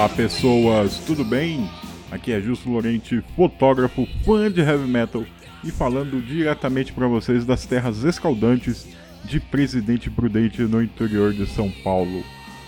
Olá 0.00 0.08
pessoas, 0.08 0.96
tudo 1.00 1.22
bem? 1.22 1.68
Aqui 2.10 2.32
é 2.32 2.40
Justo 2.40 2.70
Lorente, 2.70 3.22
fotógrafo, 3.36 4.08
fã 4.24 4.50
de 4.50 4.62
heavy 4.62 4.88
metal 4.88 5.26
e 5.62 5.70
falando 5.70 6.22
diretamente 6.22 6.90
para 6.90 7.06
vocês 7.06 7.44
das 7.44 7.66
terras 7.66 8.02
escaldantes 8.02 8.88
de 9.26 9.38
Presidente 9.38 10.08
Prudente 10.08 10.62
no 10.62 10.82
interior 10.82 11.34
de 11.34 11.46
São 11.46 11.70
Paulo. 11.84 12.24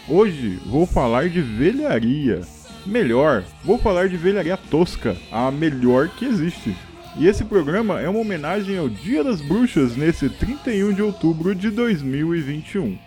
Hoje 0.07 0.61
vou 0.67 0.85
falar 0.85 1.31
de 1.31 1.41
velharia. 1.41 2.43
Melhor, 2.85 3.45
vou 3.65 3.79
falar 3.79 4.11
de 4.11 4.19
velharia 4.19 4.59
tosca, 4.59 5.17
a 5.33 5.51
melhor 5.51 6.11
que 6.11 6.27
existe. 6.27 6.77
E 7.17 7.27
esse 7.27 7.47
programa 7.47 7.99
é 7.99 8.11
uma 8.11 8.21
homenagem 8.21 8.77
ao 8.77 8.91
Dia 8.91 9.25
das 9.25 9.41
Bruxas 9.41 9.97
nesse 9.97 10.29
31 10.29 10.93
de 10.93 11.01
outubro 11.01 11.55
de 11.55 11.71
2021. 11.71 12.99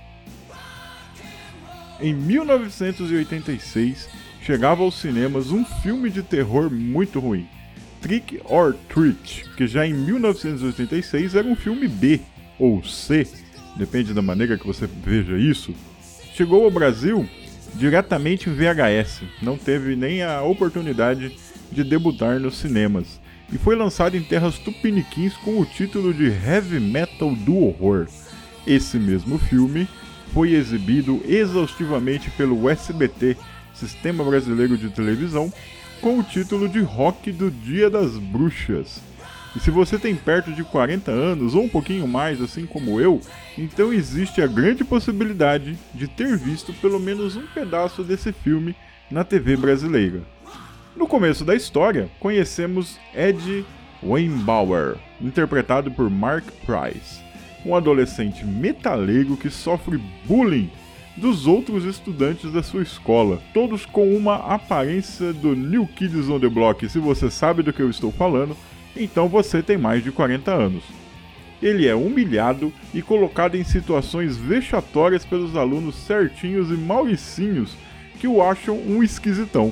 Em 2.00 2.14
1986, 2.14 4.10
chegava 4.42 4.84
aos 4.84 5.00
cinemas 5.00 5.52
um 5.52 5.64
filme 5.64 6.10
de 6.10 6.22
terror 6.22 6.70
muito 6.70 7.22
ruim, 7.22 7.48
Trick 8.02 8.42
or 8.44 8.76
Treat, 8.90 9.46
que 9.56 9.66
já 9.66 9.88
em 9.88 9.94
1986 9.94 11.36
era 11.36 11.48
um 11.48 11.56
filme 11.56 11.88
B 11.88 12.20
ou 12.60 12.84
C, 12.84 13.26
depende 13.78 14.14
da 14.14 14.22
maneira 14.22 14.58
que 14.58 14.68
você 14.68 14.86
veja 14.86 15.38
isso. 15.38 15.74
Chegou 16.34 16.66
ao 16.66 16.72
Brasil 16.72 17.28
diretamente 17.76 18.50
em 18.50 18.54
VHS, 18.54 19.22
não 19.42 19.58
teve 19.58 19.96
nem 19.96 20.22
a 20.22 20.42
oportunidade 20.44 21.38
de 21.72 21.84
debutar 21.84 22.42
nos 22.42 22.58
cinemas, 22.58 23.22
e 23.54 23.58
foi 23.58 23.76
lançado 23.76 24.18
em 24.18 24.22
terras 24.22 24.60
tupiniquins 24.60 25.34
com 25.38 25.62
o 25.62 25.66
título 25.66 26.14
de 26.14 26.26
Heavy 26.26 26.80
Metal 26.80 27.34
do 27.34 27.58
Horror. 27.58 28.08
Esse 28.68 28.98
mesmo 28.98 29.38
filme 29.38 29.88
foi 30.34 30.54
exibido 30.54 31.22
exaustivamente 31.28 32.30
pelo 32.32 32.70
SBT, 32.70 33.38
Sistema 33.74 34.24
Brasileiro 34.24 34.78
de 34.78 34.90
Televisão, 34.90 35.52
com 36.02 36.20
o 36.20 36.24
título 36.24 36.68
de 36.70 36.80
Rock 36.80 37.32
do 37.32 37.50
Dia 37.50 37.90
das 37.90 38.18
Bruxas. 38.18 39.02
E 39.56 39.60
se 39.60 39.72
você 39.72 39.98
tem 39.98 40.16
perto 40.16 40.52
de 40.52 40.64
40 40.64 41.10
anos 41.12 41.56
ou 41.56 41.64
um 41.64 41.70
pouquinho 41.70 42.08
mais, 42.08 42.42
assim 42.42 42.66
como 42.66 43.00
eu, 43.00 43.22
então 43.58 43.94
existe 43.94 44.42
a 44.42 44.48
grande 44.48 44.84
possibilidade 44.84 45.78
de 45.94 46.08
ter 46.08 46.38
visto 46.38 46.74
pelo 46.74 47.00
menos 47.00 47.38
um 47.38 47.48
pedaço 47.48 48.04
desse 48.04 48.34
filme 48.34 48.76
na 49.10 49.24
TV 49.24 49.56
brasileira. 49.56 50.22
No 50.96 51.08
começo 51.08 51.46
da 51.46 51.56
história, 51.56 52.10
conhecemos 52.20 53.00
Ed 53.14 53.66
Weinbauer, 54.04 54.98
interpretado 55.22 55.90
por 55.90 56.10
Mark 56.10 56.46
Price 56.66 57.25
um 57.66 57.76
adolescente 57.76 58.46
metaleiro 58.46 59.36
que 59.36 59.50
sofre 59.50 60.00
bullying 60.26 60.70
dos 61.18 61.48
outros 61.48 61.86
estudantes 61.86 62.52
da 62.52 62.62
sua 62.62 62.84
escola, 62.84 63.42
todos 63.54 63.86
com 63.86 64.16
uma 64.16 64.36
aparência 64.36 65.32
do 65.32 65.56
New 65.56 65.88
Kids 65.88 66.30
on 66.30 66.40
the 66.40 66.50
Block. 66.50 66.88
Se 66.90 67.00
você 67.00 67.32
sabe 67.32 67.64
do 67.64 67.72
que 67.72 67.82
eu 67.82 67.90
estou 67.90 68.12
falando, 68.12 68.56
então 68.96 69.28
você 69.28 69.64
tem 69.64 69.78
mais 69.78 70.04
de 70.04 70.12
40 70.12 70.52
anos. 70.52 70.84
Ele 71.62 71.88
é 71.88 71.96
humilhado 71.96 72.72
e 72.94 73.02
colocado 73.02 73.56
em 73.56 73.64
situações 73.64 74.36
vexatórias 74.36 75.26
pelos 75.26 75.56
alunos 75.56 75.96
certinhos 75.96 76.70
e 76.70 76.74
mauricinhos 76.74 77.76
que 78.20 78.28
o 78.28 78.44
acham 78.44 78.78
um 78.78 79.02
esquisitão. 79.02 79.72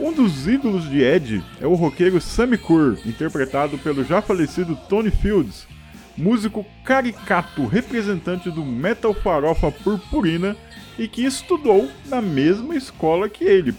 Um 0.00 0.12
dos 0.12 0.48
ídolos 0.48 0.88
de 0.88 1.02
Ed 1.02 1.44
é 1.60 1.66
o 1.66 1.74
roqueiro 1.74 2.20
Sammy 2.20 2.56
Kerr, 2.56 2.98
interpretado 3.06 3.76
pelo 3.78 4.02
já 4.02 4.22
falecido 4.22 4.76
Tony 4.88 5.10
Fields, 5.10 5.66
músico 6.16 6.64
caricato 6.84 7.66
representante 7.66 8.50
do 8.50 8.64
metal 8.64 9.14
farofa 9.14 9.70
purpurina 9.70 10.56
e 10.98 11.08
que 11.08 11.24
estudou 11.24 11.88
na 12.06 12.20
mesma 12.20 12.76
escola 12.76 13.28
que 13.28 13.44
ele. 13.44 13.74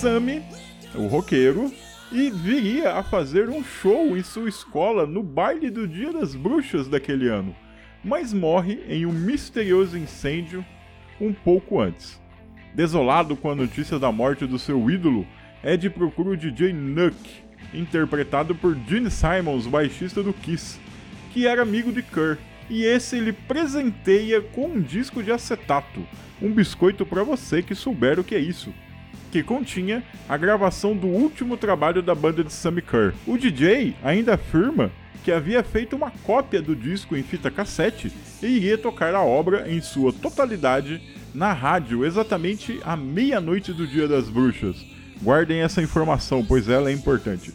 Sammy, 0.00 0.42
o 0.94 1.06
roqueiro, 1.08 1.70
e 2.12 2.28
viria 2.28 2.94
a 2.94 3.02
fazer 3.02 3.48
um 3.48 3.62
show 3.62 4.16
em 4.16 4.22
sua 4.22 4.48
escola 4.48 5.06
no 5.06 5.22
baile 5.22 5.70
do 5.70 5.86
Dia 5.86 6.12
das 6.12 6.34
Bruxas 6.34 6.88
daquele 6.88 7.28
ano, 7.28 7.54
mas 8.02 8.32
morre 8.32 8.80
em 8.88 9.06
um 9.06 9.12
misterioso 9.12 9.96
incêndio 9.96 10.64
um 11.20 11.32
pouco 11.32 11.80
antes. 11.80 12.20
Desolado 12.74 13.36
com 13.36 13.50
a 13.50 13.54
notícia 13.54 13.98
da 13.98 14.10
morte 14.10 14.44
do 14.44 14.58
seu 14.58 14.90
ídolo, 14.90 15.26
Ed 15.62 15.88
procura 15.90 16.30
o 16.30 16.36
DJ 16.36 16.72
Nuck, 16.72 17.16
interpretado 17.72 18.54
por 18.54 18.76
Gene 18.88 19.10
Simons, 19.10 19.66
baixista 19.66 20.22
do 20.22 20.32
Kiss, 20.32 20.80
que 21.32 21.46
era 21.46 21.62
amigo 21.62 21.92
de 21.92 22.02
Kerr, 22.02 22.38
e 22.68 22.84
esse 22.84 23.16
ele 23.16 23.32
presenteia 23.32 24.40
com 24.40 24.66
um 24.66 24.80
disco 24.80 25.22
de 25.22 25.30
acetato, 25.30 26.04
um 26.42 26.52
biscoito 26.52 27.06
para 27.06 27.22
você 27.22 27.62
que 27.62 27.74
souber 27.74 28.18
o 28.18 28.24
que 28.24 28.34
é 28.34 28.38
isso 28.38 28.72
que 29.30 29.42
continha 29.42 30.02
a 30.28 30.36
gravação 30.36 30.96
do 30.96 31.06
último 31.06 31.56
trabalho 31.56 32.02
da 32.02 32.14
banda 32.14 32.42
de 32.42 32.52
Sammy 32.52 32.82
Kerr. 32.82 33.14
O 33.26 33.38
DJ 33.38 33.94
ainda 34.02 34.34
afirma 34.34 34.90
que 35.24 35.30
havia 35.30 35.62
feito 35.62 35.94
uma 35.94 36.10
cópia 36.24 36.62
do 36.62 36.74
disco 36.74 37.16
em 37.16 37.22
fita 37.22 37.50
cassete 37.50 38.12
e 38.42 38.46
iria 38.46 38.78
tocar 38.78 39.14
a 39.14 39.22
obra 39.22 39.70
em 39.70 39.80
sua 39.80 40.12
totalidade 40.12 41.00
na 41.34 41.52
rádio 41.52 42.04
exatamente 42.04 42.80
à 42.84 42.96
meia-noite 42.96 43.72
do 43.72 43.86
Dia 43.86 44.08
das 44.08 44.28
Bruxas. 44.28 44.84
Guardem 45.22 45.60
essa 45.60 45.82
informação, 45.82 46.44
pois 46.44 46.68
ela 46.68 46.90
é 46.90 46.92
importante. 46.92 47.52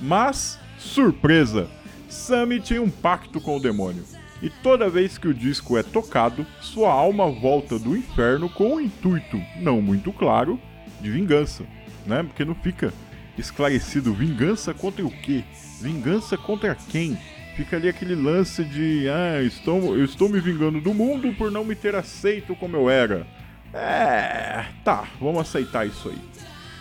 Mas, 0.00 0.58
surpresa! 0.78 1.68
Sammy 2.08 2.60
tinha 2.60 2.82
um 2.82 2.88
pacto 2.88 3.40
com 3.40 3.56
o 3.56 3.60
demônio. 3.60 4.04
E 4.40 4.48
toda 4.48 4.88
vez 4.88 5.18
que 5.18 5.28
o 5.28 5.34
disco 5.34 5.76
é 5.76 5.82
tocado, 5.82 6.46
sua 6.60 6.90
alma 6.90 7.30
volta 7.30 7.78
do 7.78 7.96
inferno 7.96 8.48
com 8.48 8.76
o 8.76 8.80
intuito, 8.80 9.40
não 9.56 9.82
muito 9.82 10.12
claro, 10.12 10.58
de 11.00 11.10
vingança, 11.10 11.64
né? 12.06 12.22
Porque 12.22 12.44
não 12.44 12.54
fica 12.54 12.92
esclarecido 13.36 14.12
vingança 14.12 14.74
contra 14.74 15.04
o 15.04 15.10
quê? 15.10 15.44
Vingança 15.80 16.36
contra 16.36 16.74
quem? 16.74 17.18
Fica 17.56 17.76
ali 17.76 17.88
aquele 17.88 18.14
lance 18.14 18.64
de 18.64 19.08
ah, 19.08 19.42
estou, 19.42 19.96
eu 19.96 20.04
estou 20.04 20.28
me 20.28 20.40
vingando 20.40 20.80
do 20.80 20.94
mundo 20.94 21.32
por 21.34 21.50
não 21.50 21.64
me 21.64 21.74
ter 21.74 21.94
aceito 21.94 22.54
como 22.54 22.76
eu 22.76 22.88
era. 22.88 23.26
É, 23.72 24.64
tá, 24.84 25.08
vamos 25.20 25.40
aceitar 25.40 25.86
isso 25.86 26.08
aí. 26.08 26.18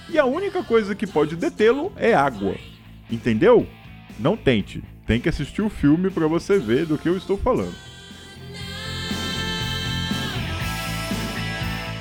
E 0.09 0.17
a 0.17 0.25
única 0.25 0.63
coisa 0.63 0.95
que 0.95 1.05
pode 1.05 1.35
detê-lo 1.35 1.91
é 1.95 2.13
água. 2.13 2.55
Entendeu? 3.09 3.67
Não 4.19 4.37
tente. 4.37 4.83
Tem 5.05 5.19
que 5.19 5.29
assistir 5.29 5.61
o 5.61 5.69
filme 5.69 6.09
para 6.09 6.27
você 6.27 6.57
ver 6.59 6.85
do 6.85 6.97
que 6.97 7.09
eu 7.09 7.17
estou 7.17 7.37
falando. 7.37 7.75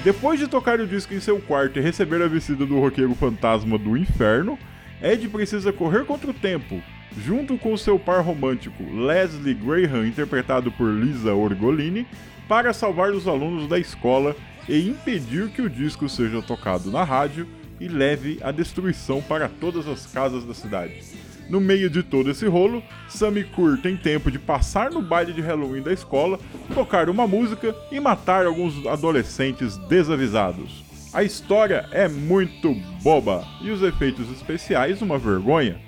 Depois 0.06 0.38
de 0.38 0.46
tocar 0.46 0.78
o 0.78 0.86
disco 0.86 1.12
em 1.14 1.18
seu 1.18 1.40
quarto 1.40 1.80
e 1.80 1.82
receber 1.82 2.22
a 2.22 2.28
visita 2.28 2.64
do 2.64 2.78
roqueiro 2.78 3.12
fantasma 3.16 3.76
do 3.76 3.96
inferno, 3.96 4.56
Ed 5.02 5.28
precisa 5.28 5.72
correr 5.72 6.04
contra 6.04 6.30
o 6.30 6.32
tempo, 6.32 6.80
junto 7.18 7.58
com 7.58 7.76
seu 7.76 7.98
par 7.98 8.22
romântico 8.22 8.84
Leslie 8.84 9.52
Graham, 9.52 10.06
interpretado 10.06 10.70
por 10.70 10.88
Lisa 10.88 11.34
Orgolini, 11.34 12.06
para 12.46 12.72
salvar 12.72 13.10
os 13.10 13.26
alunos 13.26 13.68
da 13.68 13.80
escola 13.80 14.36
e 14.68 14.88
impedir 14.88 15.48
que 15.48 15.60
o 15.60 15.68
disco 15.68 16.08
seja 16.08 16.40
tocado 16.40 16.88
na 16.88 17.02
rádio 17.02 17.44
e 17.80 17.88
leve 17.88 18.38
a 18.44 18.52
destruição 18.52 19.20
para 19.20 19.48
todas 19.48 19.88
as 19.88 20.06
casas 20.06 20.44
da 20.44 20.54
cidade. 20.54 21.02
No 21.48 21.60
meio 21.60 21.88
de 21.88 22.02
todo 22.02 22.30
esse 22.30 22.46
rolo, 22.46 22.82
Sammy 23.08 23.44
Kur 23.44 23.78
tem 23.78 23.96
tempo 23.96 24.30
de 24.30 24.38
passar 24.38 24.90
no 24.90 25.00
baile 25.00 25.32
de 25.32 25.40
Halloween 25.40 25.82
da 25.82 25.92
escola, 25.92 26.40
tocar 26.74 27.08
uma 27.08 27.26
música 27.26 27.74
e 27.92 28.00
matar 28.00 28.46
alguns 28.46 28.84
adolescentes 28.84 29.76
desavisados. 29.88 30.84
A 31.12 31.22
história 31.22 31.88
é 31.92 32.08
muito 32.08 32.74
boba 33.02 33.46
e 33.62 33.70
os 33.70 33.80
efeitos 33.80 34.28
especiais 34.30 35.00
uma 35.00 35.18
vergonha. 35.18 35.80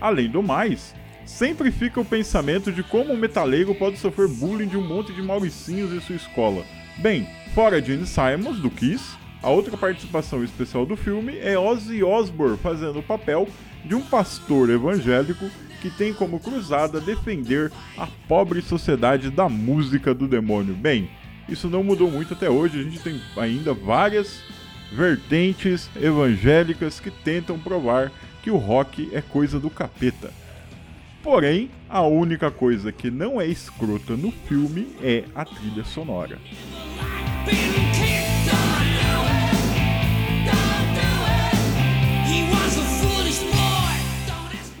Além 0.00 0.28
do 0.28 0.42
mais, 0.42 0.92
sempre 1.24 1.70
fica 1.70 2.00
o 2.00 2.04
pensamento 2.04 2.72
de 2.72 2.82
como 2.82 3.12
um 3.12 3.16
metaleiro 3.16 3.74
pode 3.76 3.96
sofrer 3.96 4.28
bullying 4.28 4.66
de 4.66 4.76
um 4.76 4.86
monte 4.86 5.12
de 5.12 5.22
mauricinhos 5.22 5.92
em 5.92 6.00
sua 6.00 6.16
escola. 6.16 6.64
Bem, 6.98 7.28
fora 7.54 7.80
Gene 7.80 8.06
Simons, 8.06 8.58
do 8.58 8.70
Kiss, 8.70 9.16
a 9.40 9.50
outra 9.50 9.76
participação 9.76 10.42
especial 10.42 10.84
do 10.84 10.96
filme 10.96 11.38
é 11.38 11.56
Ozzy 11.56 12.02
Osbourne 12.02 12.58
fazendo 12.58 12.98
o 12.98 13.02
papel 13.02 13.46
de 13.84 13.94
um 13.94 14.00
pastor 14.00 14.70
evangélico 14.70 15.48
que 15.80 15.90
tem 15.90 16.14
como 16.14 16.40
cruzada 16.40 17.00
defender 17.00 17.70
a 17.98 18.06
pobre 18.26 18.62
sociedade 18.62 19.30
da 19.30 19.48
música 19.48 20.14
do 20.14 20.26
demônio. 20.26 20.74
Bem, 20.74 21.10
isso 21.48 21.68
não 21.68 21.84
mudou 21.84 22.10
muito 22.10 22.32
até 22.32 22.48
hoje, 22.48 22.80
a 22.80 22.82
gente 22.82 23.00
tem 23.00 23.20
ainda 23.36 23.74
várias 23.74 24.42
vertentes 24.90 25.90
evangélicas 25.94 27.00
que 27.00 27.10
tentam 27.10 27.58
provar 27.58 28.10
que 28.42 28.50
o 28.50 28.56
rock 28.56 29.10
é 29.12 29.20
coisa 29.20 29.60
do 29.60 29.68
capeta. 29.68 30.32
Porém, 31.22 31.70
a 31.88 32.02
única 32.02 32.50
coisa 32.50 32.92
que 32.92 33.10
não 33.10 33.40
é 33.40 33.46
escrota 33.46 34.16
no 34.16 34.30
filme 34.30 34.88
é 35.02 35.24
a 35.34 35.44
trilha 35.44 35.84
sonora. 35.84 36.38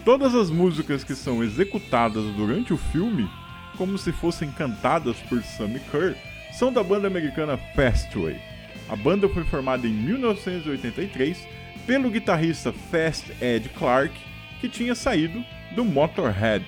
Todas 0.04 0.34
as 0.34 0.50
músicas 0.50 1.02
que 1.02 1.14
são 1.14 1.42
executadas 1.42 2.24
durante 2.36 2.74
o 2.74 2.76
filme, 2.76 3.26
como 3.78 3.96
se 3.96 4.12
fossem 4.12 4.50
cantadas 4.50 5.16
por 5.30 5.42
Sammy 5.42 5.80
Kerr, 5.90 6.14
são 6.52 6.70
da 6.70 6.82
banda 6.82 7.06
americana 7.06 7.56
Fastway. 7.74 8.38
A 8.86 8.94
banda 8.94 9.26
foi 9.30 9.44
formada 9.44 9.86
em 9.86 9.92
1983 9.92 11.48
pelo 11.86 12.10
guitarrista 12.10 12.70
Fast 12.70 13.32
Ed 13.40 13.70
Clark, 13.70 14.14
que 14.60 14.68
tinha 14.68 14.94
saído 14.94 15.42
do 15.74 15.86
Motorhead. 15.86 16.66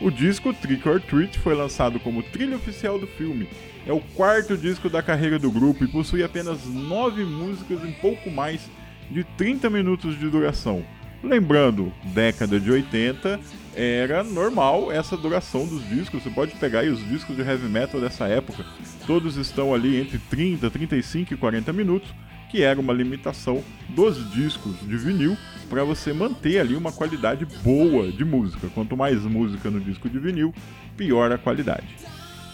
O 0.00 0.08
disco 0.08 0.54
Trick 0.54 0.88
or 0.88 1.00
Treat 1.00 1.36
foi 1.40 1.56
lançado 1.56 1.98
como 1.98 2.22
trilha 2.22 2.54
oficial 2.54 2.96
do 2.96 3.08
filme. 3.08 3.48
É 3.84 3.92
o 3.92 4.00
quarto 4.14 4.56
disco 4.56 4.88
da 4.88 5.02
carreira 5.02 5.36
do 5.36 5.50
grupo 5.50 5.82
e 5.82 5.88
possui 5.88 6.22
apenas 6.22 6.64
nove 6.64 7.24
músicas 7.24 7.82
em 7.84 7.92
pouco 7.94 8.30
mais 8.30 8.70
de 9.10 9.24
30 9.36 9.68
minutos 9.68 10.16
de 10.16 10.30
duração. 10.30 10.84
Lembrando, 11.22 11.92
década 12.14 12.60
de 12.60 12.70
80 12.70 13.40
era 13.74 14.22
normal 14.22 14.92
essa 14.92 15.16
duração 15.16 15.66
dos 15.66 15.86
discos. 15.88 16.22
Você 16.22 16.30
pode 16.30 16.54
pegar 16.56 16.80
aí 16.80 16.88
os 16.88 17.04
discos 17.08 17.36
de 17.36 17.42
heavy 17.42 17.68
metal 17.68 18.00
dessa 18.00 18.26
época, 18.26 18.64
todos 19.06 19.36
estão 19.36 19.74
ali 19.74 20.00
entre 20.00 20.18
30, 20.18 20.70
35 20.70 21.34
e 21.34 21.36
40 21.36 21.72
minutos, 21.72 22.08
que 22.50 22.62
era 22.62 22.80
uma 22.80 22.92
limitação 22.92 23.62
dos 23.88 24.30
discos 24.32 24.78
de 24.80 24.96
vinil 24.96 25.36
para 25.68 25.84
você 25.84 26.12
manter 26.12 26.60
ali 26.60 26.76
uma 26.76 26.92
qualidade 26.92 27.44
boa 27.62 28.10
de 28.10 28.24
música. 28.24 28.68
Quanto 28.72 28.96
mais 28.96 29.22
música 29.24 29.70
no 29.70 29.80
disco 29.80 30.08
de 30.08 30.18
vinil, 30.18 30.54
pior 30.96 31.30
a 31.32 31.38
qualidade. 31.38 31.96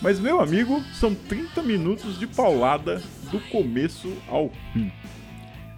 Mas 0.00 0.18
meu 0.18 0.40
amigo, 0.40 0.82
são 0.94 1.14
30 1.14 1.62
minutos 1.62 2.18
de 2.18 2.26
paulada 2.26 3.00
do 3.30 3.38
começo 3.50 4.12
ao 4.28 4.50
fim. 4.72 4.90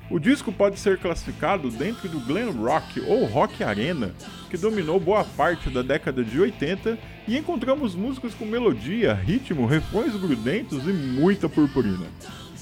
O 0.09 0.21
disco 0.21 0.53
pode 0.53 0.79
ser 0.79 0.99
classificado 0.99 1.69
dentro 1.69 2.09
do 2.09 2.21
glam 2.21 2.53
rock 2.53 3.01
ou 3.01 3.25
rock 3.25 3.65
arena, 3.65 4.15
que 4.49 4.57
dominou 4.57 5.01
boa 5.01 5.25
parte 5.25 5.69
da 5.69 5.83
década 5.83 6.23
de 6.23 6.39
80 6.41 6.97
e 7.27 7.37
encontramos 7.37 7.97
músicas 7.97 8.33
com 8.33 8.47
melodia, 8.47 9.13
ritmo, 9.13 9.67
refrões 9.67 10.15
grudentos 10.15 10.87
e 10.87 10.93
muita 10.93 11.49
purpurina. 11.49 12.07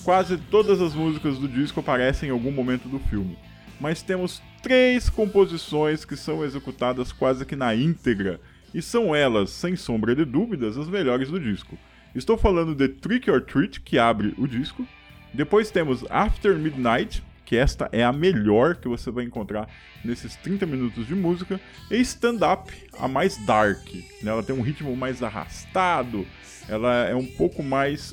Quase 0.03 0.39
todas 0.39 0.81
as 0.81 0.95
músicas 0.95 1.39
do 1.39 1.47
disco 1.47 1.81
aparecem 1.81 2.31
em 2.31 2.33
algum 2.33 2.51
momento 2.51 2.89
do 2.89 2.99
filme, 2.99 3.37
mas 3.79 4.01
temos 4.01 4.43
três 4.63 5.11
composições 5.11 6.07
que 6.07 6.17
são 6.17 6.43
executadas 6.43 7.13
quase 7.13 7.45
que 7.45 7.55
na 7.55 7.75
íntegra, 7.75 8.41
e 8.73 8.81
são 8.81 9.15
elas, 9.15 9.51
sem 9.51 9.77
sombra 9.77 10.17
de 10.17 10.25
dúvidas, 10.25 10.79
as 10.79 10.89
melhores 10.89 11.29
do 11.29 11.39
disco. 11.39 11.77
Estou 12.15 12.39
falando 12.39 12.75
de 12.75 12.89
Trick 12.89 13.31
or 13.31 13.43
Treat, 13.43 13.83
que 13.83 13.99
abre 13.99 14.35
o 14.39 14.47
disco. 14.47 14.87
Depois 15.33 15.71
temos 15.71 16.05
After 16.11 16.57
Midnight, 16.57 17.23
que 17.55 17.57
esta 17.57 17.89
é 17.93 18.03
a 18.03 18.13
melhor 18.13 18.75
que 18.75 18.89
você 18.89 19.13
vai 19.13 19.25
encontrar 19.25 19.69
nesses 20.05 20.35
30 20.35 20.67
minutos 20.67 21.07
de 21.07 21.15
música, 21.15 21.61
e 21.89 22.01
Stand 22.01 22.41
Up, 22.53 22.73
a 22.99 23.07
mais 23.07 23.37
dark. 23.47 23.87
Né? 24.21 24.33
Ela 24.33 24.43
tem 24.43 24.57
um 24.57 24.61
ritmo 24.61 24.97
mais 24.97 25.23
arrastado, 25.23 26.27
ela 26.69 27.05
é 27.05 27.15
um 27.15 27.25
pouco 27.25 27.63
mais 27.63 28.13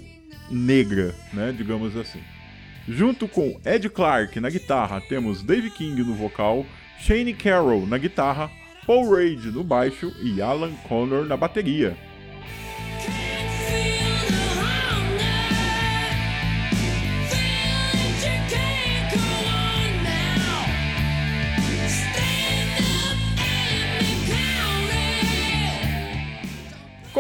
negra, 0.52 1.16
né? 1.34 1.52
digamos 1.58 1.98
assim. 1.98 2.22
Junto 2.88 3.28
com 3.28 3.60
Ed 3.66 3.90
Clark 3.90 4.40
na 4.40 4.50
guitarra, 4.52 5.02
temos 5.02 5.42
Dave 5.42 5.72
King 5.72 6.04
no 6.04 6.14
vocal, 6.14 6.64
Shane 7.00 7.34
Carroll 7.34 7.88
na 7.88 7.98
guitarra, 7.98 8.52
Paul 8.86 9.12
Reid 9.16 9.48
no 9.48 9.64
baixo 9.64 10.14
e 10.22 10.40
Alan 10.40 10.74
Connor 10.88 11.26
na 11.26 11.36
bateria. 11.36 11.98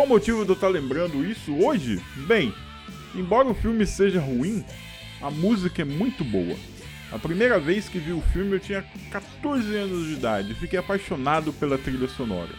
Qual 0.01 0.07
o 0.07 0.13
motivo 0.13 0.43
de 0.43 0.49
eu 0.49 0.55
estar 0.55 0.67
lembrando 0.67 1.23
isso 1.23 1.53
hoje? 1.63 2.01
Bem, 2.25 2.51
embora 3.13 3.47
o 3.47 3.53
filme 3.53 3.85
seja 3.85 4.19
ruim, 4.19 4.65
a 5.21 5.29
música 5.29 5.83
é 5.83 5.85
muito 5.85 6.23
boa. 6.23 6.55
A 7.11 7.19
primeira 7.19 7.59
vez 7.59 7.87
que 7.87 7.99
vi 7.99 8.11
o 8.11 8.19
filme 8.33 8.53
eu 8.53 8.59
tinha 8.59 8.83
14 9.11 9.75
anos 9.75 10.07
de 10.07 10.13
idade 10.13 10.53
e 10.53 10.55
fiquei 10.55 10.79
apaixonado 10.79 11.53
pela 11.53 11.77
trilha 11.77 12.07
sonora. 12.07 12.49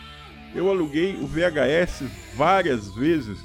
Eu 0.54 0.70
aluguei 0.70 1.16
o 1.16 1.26
VHS 1.26 2.04
várias 2.36 2.94
vezes 2.94 3.38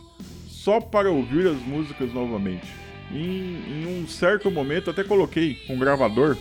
só 0.47 0.79
para 0.79 1.09
ouvir 1.09 1.47
as 1.47 1.57
músicas 1.57 2.13
novamente. 2.13 2.67
Em, 3.11 3.81
em, 3.81 4.03
um 4.03 4.07
certo 4.07 4.51
momento 4.51 4.91
até 4.91 5.03
coloquei 5.03 5.57
um 5.71 5.79
gravador. 5.79 6.37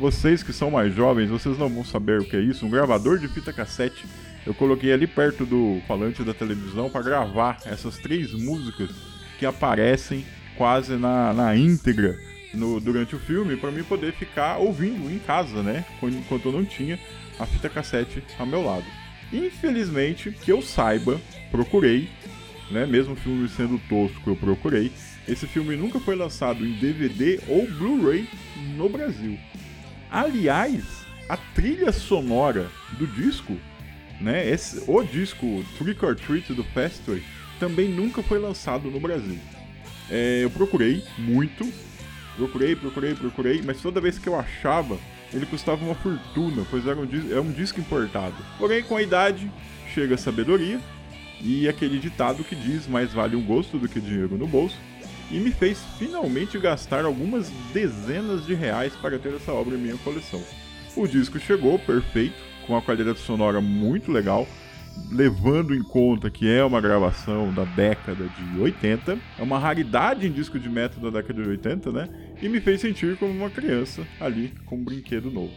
Vocês 0.00 0.42
que 0.42 0.54
são 0.54 0.70
mais 0.70 0.94
jovens, 0.94 1.28
vocês 1.28 1.58
não 1.58 1.68
vão 1.68 1.84
saber 1.84 2.18
o 2.20 2.24
que 2.24 2.36
é 2.36 2.40
isso. 2.40 2.64
Um 2.64 2.70
gravador 2.70 3.18
de 3.18 3.28
fita 3.28 3.52
cassete 3.52 4.06
eu 4.48 4.54
coloquei 4.54 4.90
ali 4.90 5.06
perto 5.06 5.44
do 5.44 5.78
falante 5.86 6.24
da 6.24 6.32
televisão 6.32 6.88
para 6.88 7.02
gravar 7.02 7.58
essas 7.66 7.98
três 7.98 8.32
músicas 8.32 8.88
que 9.38 9.44
aparecem 9.44 10.24
quase 10.56 10.96
na, 10.96 11.34
na 11.34 11.54
íntegra 11.54 12.18
no, 12.54 12.80
durante 12.80 13.14
o 13.14 13.18
filme 13.18 13.58
para 13.58 13.70
mim 13.70 13.84
poder 13.84 14.14
ficar 14.14 14.56
ouvindo 14.56 15.12
em 15.12 15.18
casa, 15.18 15.62
né? 15.62 15.84
Enquanto 16.02 16.46
eu 16.46 16.52
não 16.52 16.64
tinha 16.64 16.98
a 17.38 17.44
fita 17.44 17.68
cassete 17.68 18.24
ao 18.38 18.46
meu 18.46 18.64
lado. 18.64 18.86
Infelizmente, 19.30 20.30
que 20.30 20.50
eu 20.50 20.62
saiba, 20.62 21.20
procurei, 21.50 22.08
né? 22.70 22.86
Mesmo 22.86 23.12
o 23.12 23.16
filme 23.16 23.46
sendo 23.50 23.78
tosco, 23.86 24.30
eu 24.30 24.34
procurei. 24.34 24.90
Esse 25.28 25.46
filme 25.46 25.76
nunca 25.76 26.00
foi 26.00 26.16
lançado 26.16 26.66
em 26.66 26.72
DVD 26.72 27.38
ou 27.48 27.66
Blu-ray 27.66 28.26
no 28.78 28.88
Brasil. 28.88 29.38
Aliás, 30.10 31.04
a 31.28 31.36
trilha 31.36 31.92
sonora 31.92 32.70
do 32.92 33.06
disco 33.06 33.54
né? 34.20 34.48
Esse, 34.48 34.82
o 34.86 35.02
disco 35.02 35.64
Trick 35.76 36.04
or 36.04 36.14
Treat 36.14 36.52
do 36.52 36.64
Fastway 36.64 37.22
também 37.58 37.88
nunca 37.88 38.22
foi 38.22 38.38
lançado 38.38 38.90
no 38.90 39.00
Brasil. 39.00 39.38
É, 40.10 40.40
eu 40.42 40.50
procurei 40.50 41.04
muito, 41.18 41.70
procurei, 42.36 42.74
procurei, 42.76 43.14
procurei, 43.14 43.62
mas 43.62 43.80
toda 43.80 44.00
vez 44.00 44.18
que 44.18 44.28
eu 44.28 44.38
achava, 44.38 44.98
ele 45.32 45.44
custava 45.44 45.84
uma 45.84 45.94
fortuna, 45.94 46.66
pois 46.70 46.86
era 46.86 46.98
um, 46.98 47.08
é 47.30 47.40
um 47.40 47.52
disco 47.52 47.80
importado. 47.80 48.36
Porém, 48.56 48.82
com 48.82 48.96
a 48.96 49.02
idade, 49.02 49.50
chega 49.92 50.14
a 50.14 50.18
sabedoria 50.18 50.80
e 51.40 51.68
aquele 51.68 51.98
ditado 51.98 52.42
que 52.42 52.56
diz 52.56 52.86
mais 52.86 53.12
vale 53.12 53.36
um 53.36 53.44
gosto 53.44 53.78
do 53.78 53.88
que 53.88 54.00
dinheiro 54.00 54.36
no 54.36 54.46
bolso, 54.46 54.76
e 55.30 55.38
me 55.38 55.50
fez 55.50 55.78
finalmente 55.98 56.58
gastar 56.58 57.04
algumas 57.04 57.50
dezenas 57.72 58.46
de 58.46 58.54
reais 58.54 58.94
para 58.94 59.18
ter 59.18 59.34
essa 59.34 59.52
obra 59.52 59.74
em 59.74 59.78
minha 59.78 59.96
coleção. 59.98 60.42
O 60.96 61.06
disco 61.06 61.38
chegou 61.38 61.78
perfeito, 61.78 62.36
com 62.68 62.74
uma 62.74 62.82
qualidade 62.82 63.18
sonora 63.20 63.62
muito 63.62 64.12
legal, 64.12 64.46
levando 65.10 65.74
em 65.74 65.82
conta 65.82 66.28
que 66.28 66.46
é 66.46 66.62
uma 66.62 66.82
gravação 66.82 67.50
da 67.52 67.64
década 67.64 68.26
de 68.26 68.60
80, 68.60 69.18
é 69.38 69.42
uma 69.42 69.58
raridade 69.58 70.26
em 70.26 70.30
disco 70.30 70.58
de 70.58 70.68
metal 70.68 71.00
da 71.00 71.18
década 71.18 71.42
de 71.42 71.48
80, 71.48 71.90
né? 71.90 72.08
E 72.42 72.48
me 72.48 72.60
fez 72.60 72.82
sentir 72.82 73.16
como 73.16 73.32
uma 73.32 73.48
criança 73.48 74.06
ali 74.20 74.52
com 74.66 74.76
um 74.76 74.84
brinquedo 74.84 75.30
novo. 75.30 75.52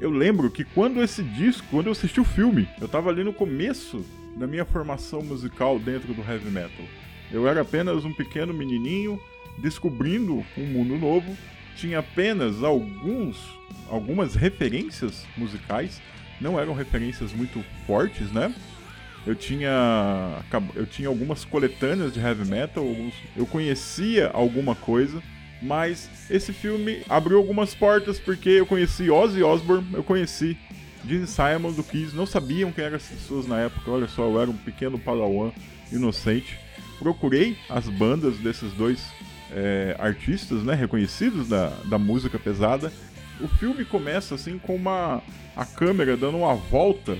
Eu 0.00 0.08
lembro 0.08 0.50
que 0.50 0.64
quando 0.64 1.02
esse 1.02 1.22
disco, 1.22 1.66
quando 1.70 1.86
eu 1.86 1.92
assisti 1.92 2.18
o 2.18 2.24
filme, 2.24 2.66
eu 2.80 2.88
tava 2.88 3.10
ali 3.10 3.22
no 3.22 3.34
começo 3.34 4.02
da 4.40 4.46
minha 4.46 4.64
formação 4.64 5.20
musical 5.20 5.78
dentro 5.78 6.14
do 6.14 6.22
heavy 6.22 6.50
metal. 6.50 6.86
Eu 7.30 7.46
era 7.46 7.60
apenas 7.60 8.06
um 8.06 8.12
pequeno 8.12 8.54
menininho 8.54 9.20
descobrindo 9.58 10.42
um 10.56 10.64
mundo 10.64 10.96
novo, 10.96 11.36
tinha 11.76 11.98
apenas 11.98 12.64
alguns 12.64 13.36
algumas 13.90 14.34
referências 14.34 15.26
musicais, 15.36 16.00
não 16.40 16.58
eram 16.58 16.72
referências 16.72 17.32
muito 17.32 17.62
fortes, 17.86 18.32
né? 18.32 18.54
Eu 19.26 19.34
tinha 19.34 20.42
eu 20.74 20.86
tinha 20.86 21.08
algumas 21.08 21.44
coletâneas 21.44 22.14
de 22.14 22.18
heavy 22.18 22.48
metal, 22.48 22.82
alguns, 22.82 23.12
eu 23.36 23.44
conhecia 23.44 24.30
alguma 24.32 24.74
coisa, 24.74 25.22
mas 25.60 26.08
esse 26.30 26.50
filme 26.50 27.02
abriu 27.10 27.36
algumas 27.36 27.74
portas 27.74 28.18
porque 28.18 28.48
eu 28.48 28.64
conheci 28.64 29.10
Ozzy 29.10 29.42
Osbourne, 29.42 29.86
eu 29.92 30.02
conheci 30.02 30.56
Gene 31.06 31.26
Simon 31.26 31.72
do 31.72 31.82
Kiss, 31.82 32.14
não 32.14 32.26
sabiam 32.26 32.70
quem 32.72 32.84
eram 32.84 32.96
essas 32.96 33.18
pessoas 33.18 33.46
na 33.46 33.58
época, 33.58 33.90
olha 33.90 34.08
só, 34.08 34.24
eu 34.24 34.40
era 34.40 34.50
um 34.50 34.56
pequeno 34.56 34.98
padawan 34.98 35.50
inocente. 35.90 36.58
Procurei 36.98 37.56
as 37.68 37.88
bandas 37.88 38.36
desses 38.38 38.72
dois 38.72 39.02
é, 39.50 39.96
artistas, 39.98 40.62
né, 40.62 40.74
reconhecidos 40.74 41.48
da, 41.48 41.68
da 41.86 41.98
música 41.98 42.38
pesada. 42.38 42.92
O 43.40 43.48
filme 43.48 43.84
começa 43.84 44.34
assim 44.34 44.58
com 44.58 44.74
uma 44.74 45.22
a 45.56 45.64
câmera 45.64 46.16
dando 46.16 46.38
uma 46.38 46.54
volta 46.54 47.16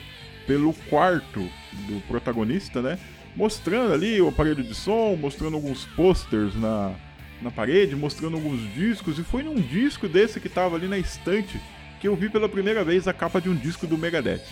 pelo 0.46 0.72
quarto 0.88 1.40
do 1.86 2.00
protagonista, 2.06 2.82
né, 2.82 2.98
mostrando 3.34 3.92
ali 3.94 4.20
o 4.20 4.28
aparelho 4.28 4.62
de 4.62 4.74
som, 4.74 5.16
mostrando 5.16 5.54
alguns 5.54 5.86
posters 5.86 6.54
na, 6.54 6.92
na 7.40 7.50
parede, 7.50 7.96
mostrando 7.96 8.36
alguns 8.36 8.60
discos, 8.74 9.18
e 9.18 9.24
foi 9.24 9.42
num 9.42 9.60
disco 9.60 10.08
desse 10.08 10.40
que 10.40 10.48
estava 10.48 10.76
ali 10.76 10.86
na 10.86 10.98
estante 10.98 11.60
que 12.00 12.08
eu 12.08 12.16
vi 12.16 12.30
pela 12.30 12.48
primeira 12.48 12.82
vez 12.82 13.06
a 13.06 13.12
capa 13.12 13.40
de 13.40 13.50
um 13.50 13.54
disco 13.54 13.86
do 13.86 13.98
Megadeth. 13.98 14.42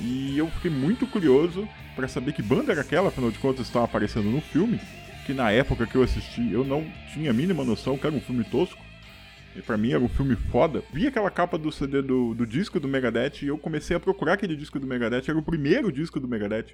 E 0.00 0.38
eu 0.38 0.48
fiquei 0.52 0.70
muito 0.70 1.06
curioso 1.06 1.68
para 1.94 2.08
saber 2.08 2.32
que 2.32 2.42
banda 2.42 2.72
era 2.72 2.80
aquela, 2.80 3.08
afinal 3.08 3.30
de 3.30 3.38
contas 3.38 3.66
estava 3.66 3.84
aparecendo 3.84 4.30
no 4.30 4.40
filme, 4.40 4.80
que 5.26 5.34
na 5.34 5.50
época 5.50 5.86
que 5.86 5.96
eu 5.96 6.02
assisti 6.02 6.50
eu 6.50 6.64
não 6.64 6.86
tinha 7.12 7.30
a 7.30 7.34
mínima 7.34 7.62
noção 7.62 7.98
que 7.98 8.06
era 8.06 8.16
um 8.16 8.20
filme 8.20 8.42
tosco. 8.44 8.80
E 9.54 9.60
pra 9.60 9.76
mim 9.76 9.90
era 9.90 10.00
um 10.02 10.08
filme 10.08 10.36
foda. 10.36 10.82
Vi 10.92 11.06
aquela 11.06 11.30
capa 11.30 11.58
do 11.58 11.70
CD 11.72 12.00
do, 12.00 12.32
do 12.32 12.46
disco 12.46 12.78
do 12.78 12.86
Megadeth 12.86 13.42
e 13.42 13.48
eu 13.48 13.58
comecei 13.58 13.96
a 13.96 14.00
procurar 14.00 14.34
aquele 14.34 14.54
disco 14.54 14.78
do 14.78 14.86
Megadeth. 14.86 15.24
Era 15.28 15.38
o 15.38 15.42
primeiro 15.42 15.90
disco 15.90 16.20
do 16.20 16.28
Megadeth. 16.28 16.68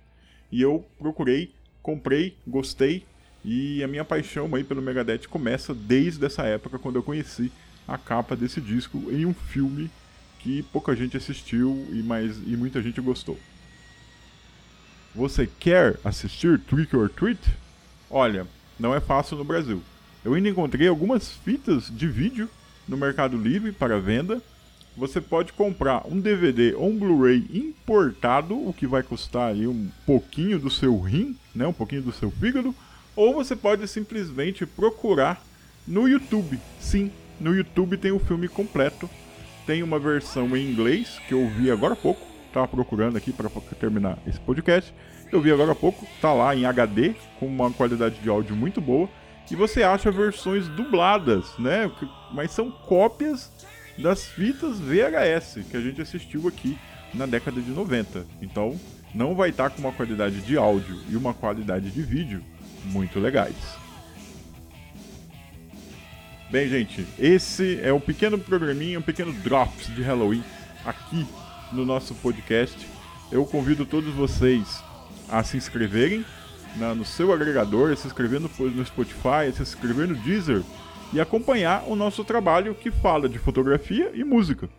E 0.52 0.60
eu 0.60 0.84
procurei, 0.98 1.52
comprei, 1.82 2.36
gostei. 2.46 3.04
E 3.42 3.82
a 3.82 3.88
minha 3.88 4.04
paixão 4.04 4.54
aí 4.54 4.62
pelo 4.62 4.82
Megadeth 4.82 5.26
começa 5.30 5.74
desde 5.74 6.24
essa 6.26 6.42
época, 6.42 6.78
quando 6.78 6.96
eu 6.96 7.02
conheci 7.02 7.50
a 7.88 7.96
capa 7.96 8.36
desse 8.36 8.60
disco 8.60 8.98
em 9.10 9.24
um 9.24 9.32
filme 9.32 9.90
que 10.44 10.62
pouca 10.64 10.94
gente 10.94 11.16
assistiu 11.16 11.86
e, 11.90 12.02
mais, 12.02 12.36
e 12.46 12.54
muita 12.54 12.82
gente 12.82 13.00
gostou. 13.00 13.38
Você 15.14 15.48
quer 15.58 15.98
assistir 16.04 16.60
Trick 16.60 16.94
or 16.94 17.08
Treat? 17.08 17.40
Olha, 18.10 18.46
não 18.78 18.94
é 18.94 19.00
fácil 19.00 19.38
no 19.38 19.44
Brasil. 19.44 19.82
Eu 20.22 20.34
ainda 20.34 20.50
encontrei 20.50 20.86
algumas 20.86 21.30
fitas 21.30 21.90
de 21.90 22.06
vídeo 22.06 22.48
no 22.86 22.96
Mercado 22.96 23.38
Livre 23.38 23.72
para 23.72 23.98
venda. 23.98 24.42
Você 24.96 25.18
pode 25.18 25.54
comprar 25.54 26.06
um 26.06 26.20
DVD 26.20 26.74
ou 26.74 26.90
um 26.90 26.98
Blu-ray 26.98 27.48
importado, 27.52 28.54
o 28.54 28.72
que 28.72 28.86
vai 28.86 29.02
custar 29.02 29.50
aí 29.52 29.66
um 29.66 29.90
pouquinho 30.04 30.58
do 30.58 30.70
seu 30.70 31.00
rim, 31.00 31.36
né, 31.54 31.66
um 31.66 31.72
pouquinho 31.72 32.02
do 32.02 32.12
seu 32.12 32.30
fígado, 32.30 32.74
ou 33.16 33.32
você 33.32 33.56
pode 33.56 33.88
simplesmente 33.88 34.66
procurar 34.66 35.42
no 35.86 36.06
YouTube. 36.06 36.60
Sim, 36.78 37.10
no 37.40 37.54
YouTube 37.54 37.96
tem 37.96 38.12
o 38.12 38.20
filme 38.20 38.46
completo 38.46 39.08
tem 39.66 39.82
uma 39.82 39.98
versão 39.98 40.56
em 40.56 40.70
inglês 40.70 41.20
que 41.26 41.34
eu 41.34 41.48
vi 41.48 41.70
agora 41.70 41.94
há 41.94 41.96
pouco. 41.96 42.20
Tava 42.52 42.68
procurando 42.68 43.16
aqui 43.16 43.32
para 43.32 43.48
terminar 43.78 44.18
esse 44.26 44.38
podcast. 44.40 44.94
Eu 45.32 45.40
vi 45.40 45.50
agora 45.50 45.72
há 45.72 45.74
pouco, 45.74 46.06
tá 46.20 46.32
lá 46.32 46.54
em 46.54 46.64
HD 46.64 47.14
com 47.40 47.46
uma 47.46 47.70
qualidade 47.70 48.16
de 48.20 48.28
áudio 48.28 48.54
muito 48.54 48.80
boa. 48.80 49.08
E 49.50 49.56
você 49.56 49.82
acha 49.82 50.10
versões 50.10 50.68
dubladas, 50.68 51.58
né? 51.58 51.90
Mas 52.32 52.50
são 52.52 52.70
cópias 52.70 53.52
das 53.98 54.26
fitas 54.26 54.80
VHS 54.80 55.66
que 55.70 55.76
a 55.76 55.80
gente 55.80 56.00
assistiu 56.00 56.48
aqui 56.48 56.78
na 57.12 57.26
década 57.26 57.60
de 57.60 57.70
90. 57.70 58.26
Então, 58.40 58.78
não 59.14 59.34
vai 59.34 59.50
estar 59.50 59.70
tá 59.70 59.70
com 59.70 59.80
uma 59.80 59.92
qualidade 59.92 60.40
de 60.40 60.56
áudio 60.56 60.98
e 61.08 61.16
uma 61.16 61.34
qualidade 61.34 61.90
de 61.90 62.02
vídeo 62.02 62.42
muito 62.84 63.18
legais. 63.18 63.54
Bem, 66.54 66.68
gente, 66.68 67.04
esse 67.18 67.80
é 67.82 67.92
um 67.92 67.98
pequeno 67.98 68.38
programinha, 68.38 68.96
um 68.96 69.02
pequeno 69.02 69.32
drops 69.32 69.92
de 69.92 70.02
Halloween 70.02 70.44
aqui 70.84 71.26
no 71.72 71.84
nosso 71.84 72.14
podcast. 72.14 72.78
Eu 73.32 73.44
convido 73.44 73.84
todos 73.84 74.14
vocês 74.14 74.80
a 75.28 75.42
se 75.42 75.56
inscreverem 75.56 76.24
na, 76.76 76.94
no 76.94 77.04
seu 77.04 77.32
agregador, 77.32 77.90
a 77.90 77.96
se 77.96 78.06
inscrever 78.06 78.38
no, 78.38 78.48
no 78.70 78.86
Spotify, 78.86 79.48
a 79.48 79.52
se 79.52 79.62
inscrever 79.62 80.06
no 80.06 80.14
Deezer 80.14 80.62
e 81.12 81.20
acompanhar 81.20 81.82
o 81.88 81.96
nosso 81.96 82.22
trabalho 82.22 82.72
que 82.72 82.88
fala 82.88 83.28
de 83.28 83.40
fotografia 83.40 84.12
e 84.14 84.22
música. 84.22 84.70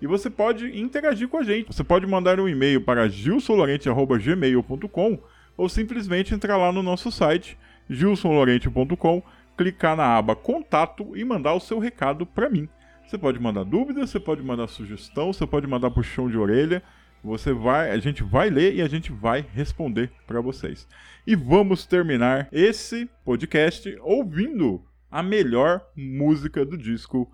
E 0.00 0.06
você 0.06 0.30
pode 0.30 0.80
interagir 0.80 1.26
com 1.26 1.38
a 1.38 1.42
gente. 1.42 1.66
Você 1.66 1.82
pode 1.82 2.06
mandar 2.06 2.38
um 2.38 2.48
e-mail 2.48 2.80
para 2.80 3.08
gilsolorente.gmail.com 3.08 5.18
ou 5.56 5.68
simplesmente 5.68 6.32
entrar 6.32 6.56
lá 6.56 6.70
no 6.70 6.80
nosso 6.80 7.10
site 7.10 7.58
gilsolorente.com 7.90 9.20
clicar 9.58 9.96
na 9.96 10.16
aba 10.16 10.36
Contato 10.36 11.16
e 11.16 11.24
mandar 11.24 11.52
o 11.52 11.60
seu 11.60 11.80
recado 11.80 12.24
para 12.24 12.48
mim. 12.48 12.68
Você 13.04 13.18
pode 13.18 13.40
mandar 13.40 13.64
dúvidas, 13.64 14.08
você 14.08 14.20
pode 14.20 14.42
mandar 14.42 14.68
sugestão, 14.68 15.32
você 15.32 15.46
pode 15.46 15.66
mandar 15.66 15.90
puxão 15.90 16.30
de 16.30 16.38
orelha. 16.38 16.82
Você 17.24 17.52
vai, 17.52 17.90
a 17.90 17.98
gente 17.98 18.22
vai 18.22 18.48
ler 18.48 18.76
e 18.76 18.80
a 18.80 18.88
gente 18.88 19.10
vai 19.10 19.44
responder 19.52 20.12
para 20.26 20.40
vocês. 20.40 20.86
E 21.26 21.34
vamos 21.34 21.84
terminar 21.84 22.48
esse 22.52 23.10
podcast 23.24 23.98
ouvindo 24.02 24.84
a 25.10 25.22
melhor 25.22 25.84
música 25.96 26.64
do 26.64 26.78
disco 26.78 27.30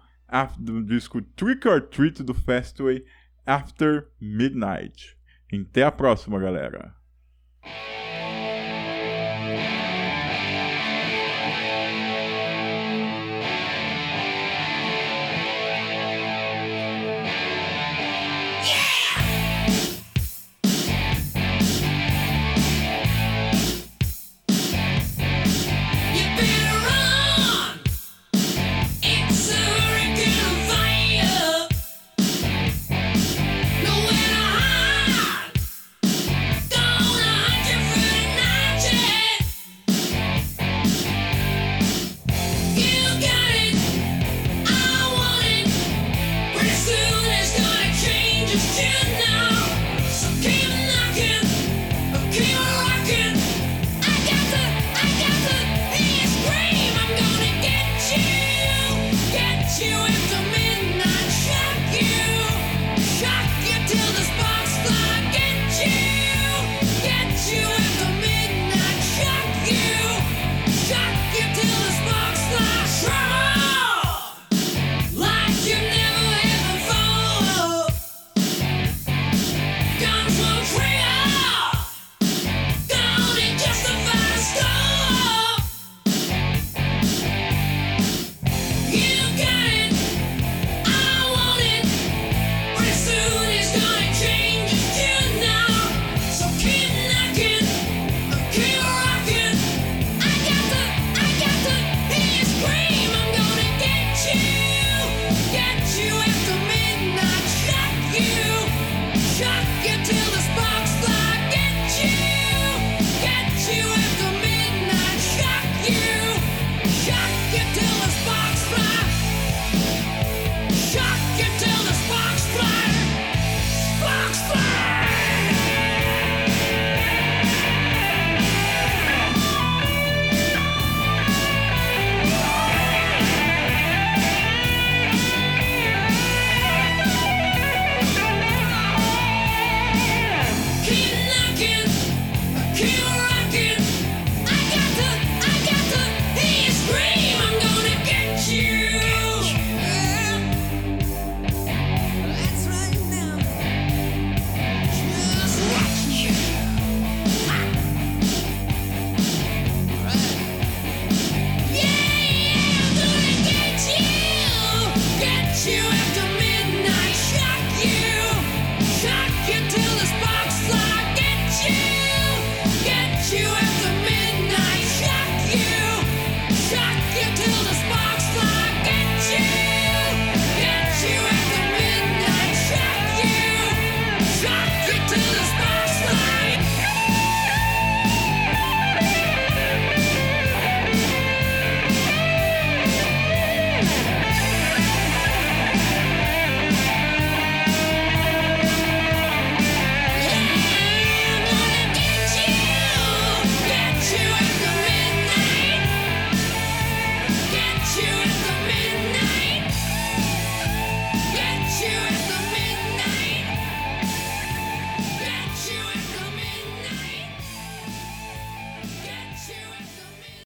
do 0.58 0.82
disco 0.82 1.20
Trick 1.20 1.68
or 1.68 1.80
Treat 1.80 2.22
do 2.22 2.34
Fastway 2.34 3.04
After 3.46 4.08
Midnight. 4.20 5.16
Até 5.52 5.84
a 5.84 5.92
próxima, 5.92 6.40
galera. 6.40 7.03